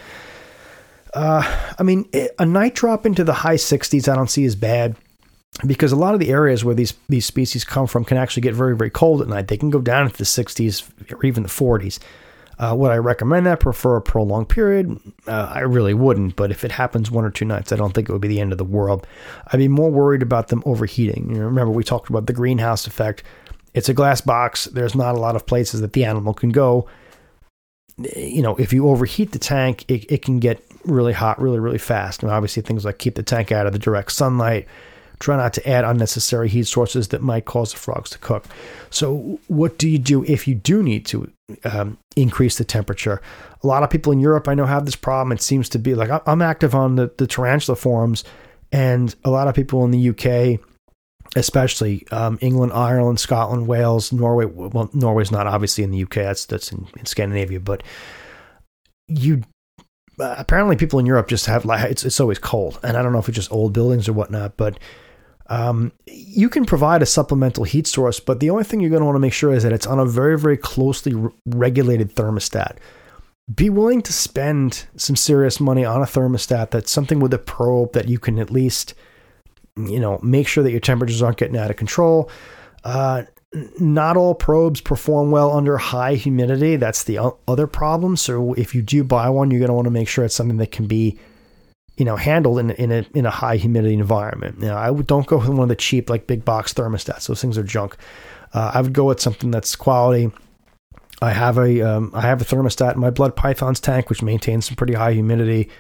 [1.13, 1.43] Uh,
[1.79, 2.09] I mean,
[2.39, 4.97] a night drop into the high 60s I don't see as bad
[5.67, 8.55] because a lot of the areas where these these species come from can actually get
[8.55, 9.49] very very cold at night.
[9.49, 11.99] They can go down into the 60s or even the 40s.
[12.59, 15.01] Uh, would I recommend that for a prolonged period?
[15.27, 18.09] Uh, I really wouldn't, but if it happens one or two nights, I don't think
[18.09, 19.07] it would be the end of the world.
[19.49, 21.31] I'd be more worried about them overheating.
[21.31, 23.25] You know, remember, we talked about the greenhouse effect.
[23.75, 24.67] It's a glass box.
[24.67, 26.89] There's not a lot of places that the animal can go.
[27.97, 31.79] You know, if you overheat the tank, it, it can get really hot really, really
[31.79, 32.23] fast.
[32.23, 34.69] And obviously, things like keep the tank out of the direct sunlight,
[35.25, 38.45] Try not to add unnecessary heat sources that might cause the frogs to cook.
[38.91, 41.33] So, what do you do if you do need to
[41.65, 43.23] um, increase the temperature?
[43.63, 45.33] A lot of people in Europe I know have this problem.
[45.33, 48.23] It seems to be like I'm active on the, the tarantula forums,
[48.71, 50.61] and a lot of people in the UK
[51.37, 54.45] especially um, England, Ireland, Scotland, Wales, Norway.
[54.45, 56.17] Well, Norway's not obviously in the UK.
[56.17, 57.83] That's that's in, in Scandinavia, but
[59.09, 59.43] you
[60.21, 63.15] uh, apparently people in Europe just have like it's it's always cold, and I don't
[63.15, 64.79] know if it's just old buildings or whatnot, but
[65.49, 69.07] um, you can provide a supplemental heat source, but the only thing you're going to
[69.07, 72.77] want to make sure is that it's on a very very closely re- regulated thermostat.
[73.55, 77.93] Be willing to spend some serious money on a thermostat that's something with a probe
[77.93, 78.95] that you can at least
[79.77, 82.31] you know make sure that your temperatures aren't getting out of control.
[82.85, 83.25] Uh,
[83.79, 86.77] not all probes perform well under high humidity.
[86.77, 88.17] That's the other problem.
[88.17, 90.57] So if you do buy one, you're going to want to make sure it's something
[90.59, 91.19] that can be,
[91.97, 94.59] you know, handled in in a in a high humidity environment.
[94.59, 97.27] Now, I would don't go with one of the cheap like big box thermostats.
[97.27, 97.97] Those things are junk.
[98.53, 100.31] Uh, I would go with something that's quality.
[101.23, 104.67] I have a um, I have a thermostat in my blood pythons tank, which maintains
[104.67, 105.71] some pretty high humidity.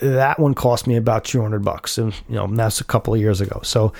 [0.00, 3.20] That one cost me about two hundred bucks, and you know that's a couple of
[3.20, 3.60] years ago.
[3.62, 3.94] So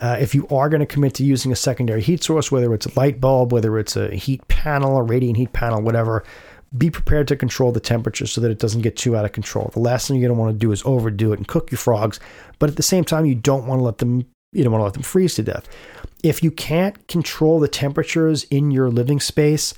[0.00, 2.86] uh, if you are going to commit to using a secondary heat source, whether it's
[2.86, 6.24] a light bulb, whether it's a heat panel, a radiant heat panel, whatever,
[6.76, 9.70] be prepared to control the temperature so that it doesn't get too out of control.
[9.72, 11.78] The last thing you're going to want to do is overdo it and cook your
[11.78, 12.18] frogs,
[12.58, 14.84] but at the same time, you don't want to let them you don't want to
[14.84, 15.68] let them freeze to death.
[16.22, 19.74] If you can't control the temperatures in your living space,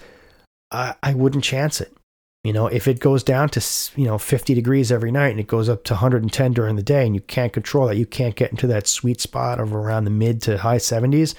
[0.71, 1.97] I, I wouldn't chance it.
[2.45, 5.49] You know, if it goes down to, you know, 50 degrees every night and it
[5.49, 8.51] goes up to 110 during the day and you can't control that, you can't get
[8.51, 11.35] into that sweet spot of around the mid to high 70s,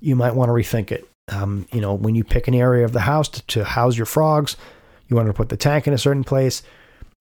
[0.00, 1.06] you might want to rethink it.
[1.30, 4.06] Um, you know, when you pick an area of the house to, to house your
[4.06, 4.56] frogs,
[5.08, 6.62] you want to put the tank in a certain place.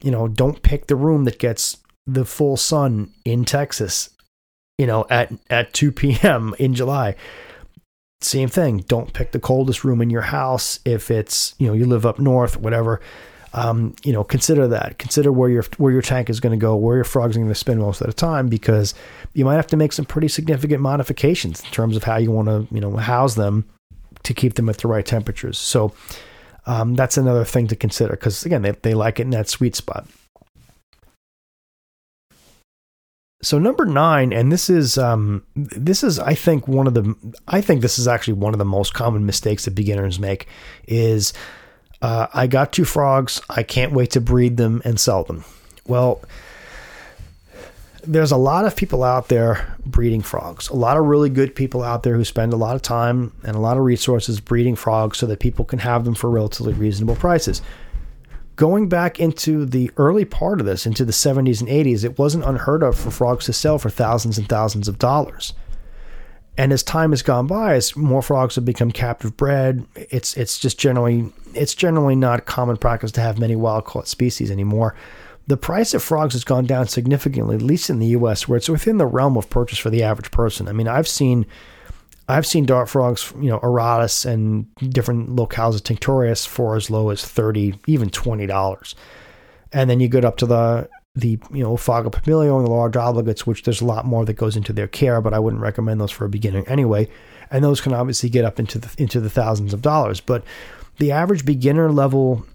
[0.04, 4.10] You know, don't pick the room that gets the full sun in Texas,
[4.78, 6.54] you know, at, at 2 p.m.
[6.60, 7.16] in July
[8.22, 8.80] same thing.
[8.88, 12.20] Don't pick the coldest room in your house if it's you know you live up
[12.20, 13.00] north, whatever.
[13.54, 14.98] Um, you know, consider that.
[14.98, 17.50] Consider where your where your tank is going to go, where your frogs are going
[17.50, 18.94] to spend most of the time, because
[19.34, 22.48] you might have to make some pretty significant modifications in terms of how you want
[22.48, 23.66] to you know house them
[24.24, 25.58] to keep them at the right temperatures.
[25.58, 25.94] So
[26.68, 29.76] um, that's another thing to consider because again, they they like it in that sweet
[29.76, 30.06] spot.
[33.42, 37.16] So number nine, and this is um, this is I think one of the
[37.48, 40.48] I think this is actually one of the most common mistakes that beginners make
[40.88, 41.34] is
[42.02, 45.46] uh, I got two frogs, I can't wait to breed them and sell them.
[45.88, 46.22] Well,
[48.04, 50.70] there's a lot of people out there breeding frogs.
[50.70, 53.56] A lot of really good people out there who spend a lot of time and
[53.56, 57.16] a lot of resources breeding frogs so that people can have them for relatively reasonable
[57.16, 57.62] prices
[58.58, 62.44] going back into the early part of this, into the 70s and 80s, it wasn't
[62.44, 65.54] unheard of for frogs to sell for thousands and thousands of dollars.
[66.58, 70.58] And as time has gone by, as more frogs have become captive bred, it's it's
[70.58, 74.96] just generally it's generally not common practice to have many wild caught species anymore.
[75.48, 78.70] The price of frogs has gone down significantly, at least in the U.S., where it's
[78.70, 80.68] within the realm of purchase for the average person.
[80.68, 81.46] I mean, I've seen
[82.30, 87.10] I've seen dart frogs, you know, auratus and different locales of tinctorius for as low
[87.10, 88.96] as thirty, even twenty dollars.
[89.72, 92.94] And then you get up to the the you know Oophaga pumilio and the large
[92.94, 96.02] obligates, which there's a lot more that goes into their care, but I wouldn't recommend
[96.02, 97.08] those for a beginner anyway.
[97.50, 100.20] And those can obviously get up into the into the thousands of dollars.
[100.20, 100.44] But
[100.98, 102.46] the average beginner level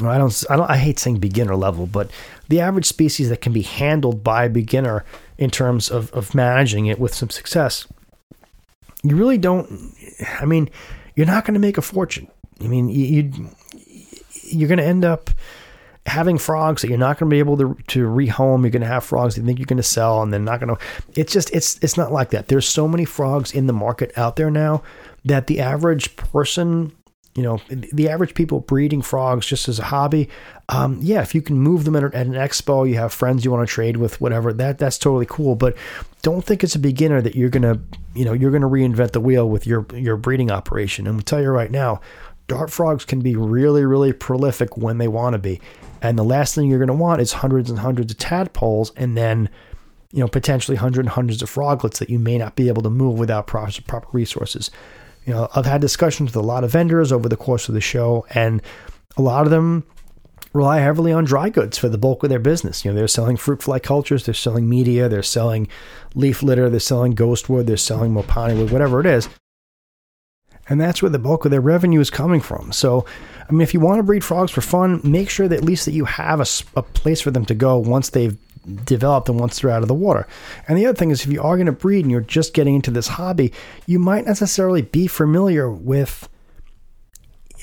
[0.00, 2.10] I don't, I don't, I hate saying beginner level, but
[2.48, 5.04] the average species that can be handled by a beginner
[5.36, 7.86] in terms of, of managing it with some success
[9.02, 9.94] you really don't.
[10.40, 10.68] I mean,
[11.14, 12.28] you're not going to make a fortune.
[12.60, 13.32] I mean, you,
[14.42, 15.30] you are going to end up
[16.06, 18.62] having frogs that you're not going to be able to to rehome.
[18.62, 20.60] You're going to have frogs that you think you're going to sell, and they're not
[20.60, 20.82] going to.
[21.16, 22.48] It's just it's it's not like that.
[22.48, 24.82] There's so many frogs in the market out there now
[25.24, 26.92] that the average person
[27.34, 30.28] you know, the average people breeding frogs just as a hobby,
[30.68, 33.52] um, yeah, if you can move them at, at, an expo, you have friends you
[33.52, 35.54] want to trade with, whatever, that that's totally cool.
[35.54, 35.76] But
[36.22, 37.80] don't think it's a beginner that you're gonna,
[38.14, 41.06] you know, you're gonna reinvent the wheel with your your breeding operation.
[41.06, 42.00] And I'll tell you right now,
[42.48, 45.60] dart frogs can be really, really prolific when they want to be.
[46.02, 49.48] And the last thing you're gonna want is hundreds and hundreds of tadpoles, and then
[50.12, 52.90] you know potentially hundreds and hundreds of froglets that you may not be able to
[52.90, 54.72] move without proper proper resources.
[55.26, 57.80] You know, I've had discussions with a lot of vendors over the course of the
[57.80, 58.62] show, and
[59.16, 59.84] a lot of them
[60.52, 62.84] rely heavily on dry goods for the bulk of their business.
[62.84, 65.68] You know, they're selling fruit fly cultures, they're selling media, they're selling
[66.14, 69.28] leaf litter, they're selling ghost wood, they're selling mopani wood, whatever it is.
[70.68, 72.72] And that's where the bulk of their revenue is coming from.
[72.72, 73.04] So,
[73.48, 75.84] I mean, if you want to breed frogs for fun, make sure that at least
[75.84, 76.46] that you have a,
[76.78, 78.36] a place for them to go once they've
[78.84, 80.26] developed and once they're out of the water.
[80.68, 82.74] And the other thing is, if you are going to breed and you're just getting
[82.74, 83.52] into this hobby,
[83.86, 86.28] you might necessarily be familiar with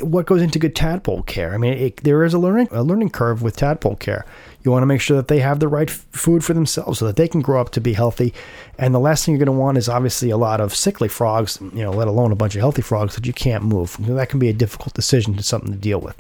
[0.02, 1.54] what goes into good tadpole care.
[1.54, 4.26] I mean, it, there is a learning a learning curve with tadpole care.
[4.64, 7.06] You want to make sure that they have the right f- food for themselves so
[7.06, 8.34] that they can grow up to be healthy.
[8.78, 11.60] And the last thing you're going to want is obviously a lot of sickly frogs,
[11.62, 13.96] you know, let alone a bunch of healthy frogs that you can't move.
[14.00, 16.16] You know, that can be a difficult decision to something to deal with.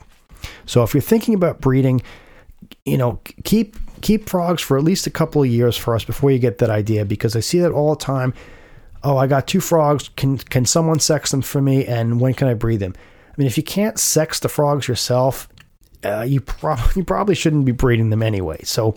[0.66, 2.02] So if you're thinking about breeding,
[2.86, 3.76] you know, keep
[4.08, 7.04] keep frogs for at least a couple of years first before you get that idea
[7.04, 8.34] because I see that all the time.
[9.04, 10.10] Oh, I got two frogs.
[10.16, 11.86] Can can someone sex them for me?
[11.86, 12.94] And when can I breed them?
[12.96, 15.50] I mean, if you can't sex the frogs yourself,
[16.06, 18.62] uh, you probably you probably shouldn't be breeding them anyway.
[18.64, 18.96] So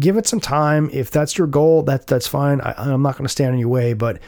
[0.00, 0.90] give it some time.
[0.92, 2.60] If that's your goal, that that's fine.
[2.60, 4.18] I, I'm not going to stand in your way, but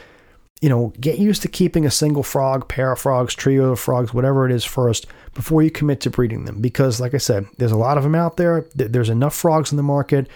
[0.61, 4.13] you know, get used to keeping a single frog, pair of frogs, trio of frogs,
[4.13, 6.61] whatever it is first before you commit to breeding them.
[6.61, 8.67] Because, like I said, there's a lot of them out there.
[8.73, 10.27] There's enough frogs in the market.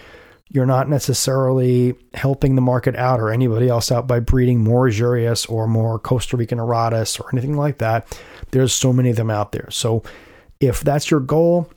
[0.48, 5.50] You're not necessarily helping the market out or anybody else out by breeding more Azureus
[5.50, 8.06] or more Costa Rican Auratus or anything like that.
[8.50, 9.68] There's so many of them out there.
[9.70, 10.02] So,
[10.60, 11.68] if that's your goal,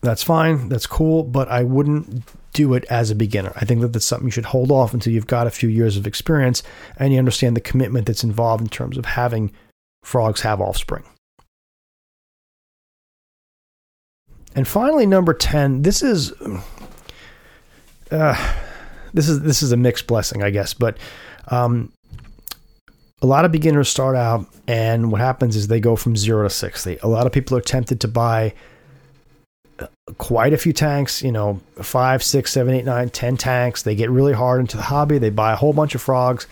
[0.00, 0.70] that's fine.
[0.70, 1.24] That's cool.
[1.24, 2.24] But I wouldn't
[2.56, 3.52] do it as a beginner.
[3.56, 5.98] I think that that's something you should hold off until you've got a few years
[5.98, 6.62] of experience
[6.96, 9.52] and you understand the commitment that's involved in terms of having
[10.02, 11.04] frogs have offspring.
[14.54, 16.32] And finally, number 10, this is.
[18.10, 18.54] Uh,
[19.12, 20.98] this is this is a mixed blessing, I guess, but
[21.48, 21.92] um,
[23.22, 26.50] a lot of beginners start out, and what happens is they go from zero to
[26.50, 26.98] sixty.
[27.02, 28.54] A lot of people are tempted to buy
[30.18, 33.82] quite a few tanks, you know, five, six, seven, eight, nine, ten tanks.
[33.82, 35.18] They get really hard into the hobby.
[35.18, 36.46] They buy a whole bunch of frogs.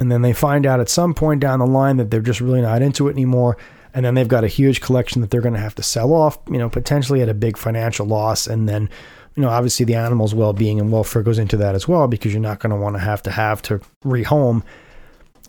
[0.00, 2.62] And then they find out at some point down the line that they're just really
[2.62, 3.56] not into it anymore.
[3.94, 6.38] And then they've got a huge collection that they're going to have to sell off,
[6.50, 8.46] you know, potentially at a big financial loss.
[8.46, 8.88] And then,
[9.36, 12.32] you know, obviously the animal's well being and welfare goes into that as well because
[12.32, 14.62] you're not going to want to have to have to rehome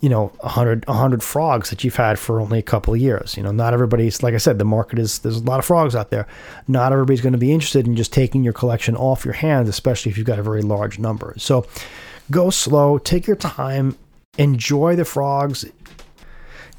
[0.00, 3.36] you know, 100, 100 frogs that you've had for only a couple of years.
[3.36, 5.94] You know, not everybody's, like I said, the market is, there's a lot of frogs
[5.94, 6.26] out there.
[6.68, 10.10] Not everybody's going to be interested in just taking your collection off your hands, especially
[10.10, 11.34] if you've got a very large number.
[11.38, 11.66] So
[12.30, 13.96] go slow, take your time,
[14.36, 15.64] enjoy the frogs.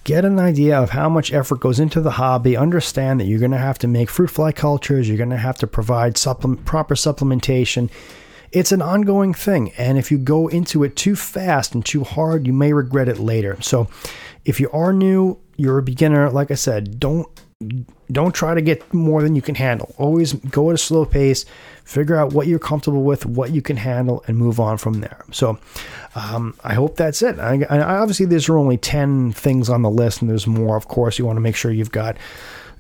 [0.04, 2.56] Get an idea of how much effort goes into the hobby.
[2.56, 5.08] Understand that you're going to have to make fruit fly cultures.
[5.08, 7.90] You're going to have to provide proper supplementation
[8.52, 9.72] it's an ongoing thing.
[9.78, 13.20] And if you go into it too fast and too hard, you may regret it
[13.20, 13.58] later.
[13.62, 13.88] So
[14.44, 17.28] if you are new, you're a beginner, like I said, don't
[18.12, 19.96] don't try to get more than you can handle.
[19.98, 21.46] Always go at a slow pace,
[21.84, 25.24] figure out what you're comfortable with, what you can handle, and move on from there.
[25.32, 25.58] So,
[26.16, 27.40] um, I hope that's it.
[27.40, 31.18] I, I, obviously, there's only 10 things on the list, and there's more, of course.
[31.18, 32.18] You want to make sure you've got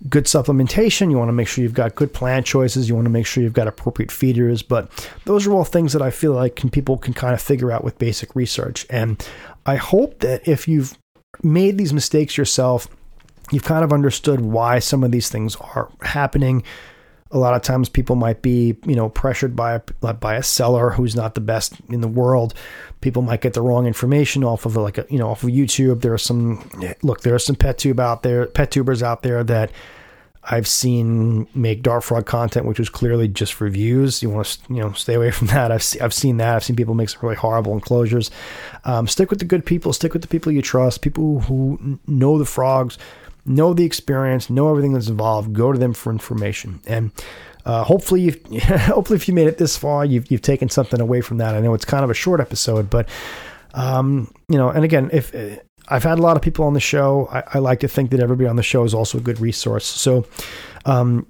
[0.09, 1.09] good supplementation.
[1.09, 2.87] You want to make sure you've got good plant choices.
[2.87, 4.61] You want to make sure you've got appropriate feeders.
[4.61, 4.91] But
[5.25, 7.83] those are all things that I feel like can, people can kind of figure out
[7.83, 8.85] with basic research.
[8.89, 9.25] And
[9.65, 10.97] I hope that if you've
[11.43, 12.87] made these mistakes yourself,
[13.51, 16.63] you've kind of understood why some of these things are happening
[17.31, 20.91] a lot of times people might be you know pressured by a, by a seller
[20.91, 22.53] who's not the best in the world
[23.01, 26.01] people might get the wrong information off of like a, you know off of youtube
[26.01, 26.69] there are some
[27.01, 29.71] look there are some pet tube out there pet tubers out there that
[30.47, 34.21] I've seen make dart frog content, which was clearly just reviews.
[34.21, 35.71] You want to, you know, stay away from that.
[35.71, 36.55] I've se- I've seen that.
[36.55, 38.29] I've seen people make some really horrible enclosures.
[38.83, 39.91] Um, stick with the good people.
[39.91, 41.01] Stick with the people you trust.
[41.01, 42.99] People who know the frogs,
[43.45, 45.53] know the experience, know everything that's involved.
[45.53, 46.81] Go to them for information.
[46.87, 47.11] And
[47.65, 51.21] uh, hopefully, you've, hopefully, if you made it this far, you've you've taken something away
[51.21, 51.55] from that.
[51.55, 53.09] I know it's kind of a short episode, but
[53.73, 55.33] um, you know, and again, if
[55.87, 58.19] I've had a lot of people on the show, I, I, like to think that
[58.19, 59.85] everybody on the show is also a good resource.
[59.85, 60.25] So,
[60.85, 61.27] um,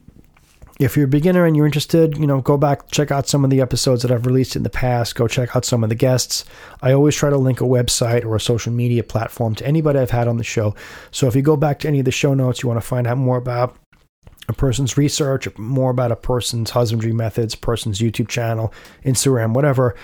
[0.79, 3.49] if you're a beginner and you're interested, you know, go back, check out some of
[3.49, 5.15] the episodes that I've released in the past.
[5.15, 6.43] Go check out some of the guests.
[6.81, 10.11] I always try to link a website or a social media platform to anybody I've
[10.11, 10.75] had on the show.
[11.11, 13.07] So if you go back to any of the show notes, you want to find
[13.07, 13.77] out more about
[14.47, 18.73] a person's research, more about a person's husbandry methods, person's YouTube channel,
[19.05, 19.95] Instagram, whatever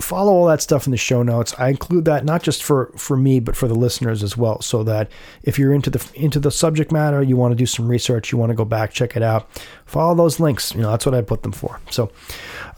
[0.00, 1.54] follow all that stuff in the show notes.
[1.58, 4.82] I include that not just for for me but for the listeners as well so
[4.84, 5.10] that
[5.42, 8.38] if you're into the into the subject matter, you want to do some research, you
[8.38, 9.48] want to go back check it out,
[9.86, 10.74] follow those links.
[10.74, 11.80] You know, that's what I put them for.
[11.90, 12.10] So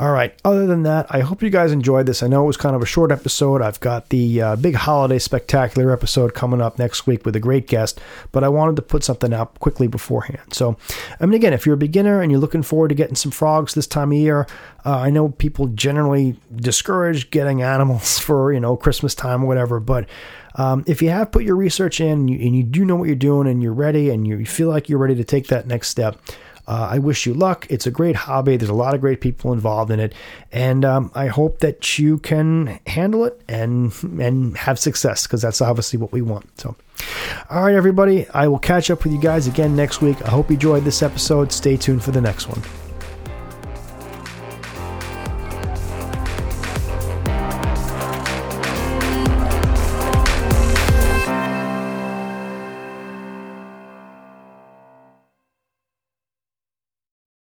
[0.03, 0.35] all right.
[0.45, 2.25] Other than that, I hope you guys enjoyed this.
[2.25, 3.62] I know it was kind of a short episode.
[3.62, 7.68] I've got the uh, big holiday spectacular episode coming up next week with a great
[7.68, 8.01] guest,
[8.33, 10.53] but I wanted to put something out quickly beforehand.
[10.53, 10.77] So,
[11.20, 13.75] I mean, again, if you're a beginner and you're looking forward to getting some frogs
[13.75, 14.47] this time of year,
[14.85, 19.80] uh, I know people generally discourage getting animals for, you know, Christmas time or whatever,
[19.80, 20.09] but
[20.55, 23.07] um, if you have put your research in and you, and you do know what
[23.07, 25.89] you're doing and you're ready and you feel like you're ready to take that next
[25.89, 26.18] step,
[26.68, 27.66] uh, I wish you luck.
[27.70, 28.57] It's a great hobby.
[28.57, 30.14] There's a lot of great people involved in it,
[30.53, 35.61] and um, I hope that you can handle it and and have success because that's
[35.61, 36.61] obviously what we want.
[36.61, 36.76] So,
[37.51, 38.28] All right, everybody.
[38.30, 40.22] I will catch up with you guys again next week.
[40.22, 41.51] I hope you enjoyed this episode.
[41.51, 42.62] Stay tuned for the next one.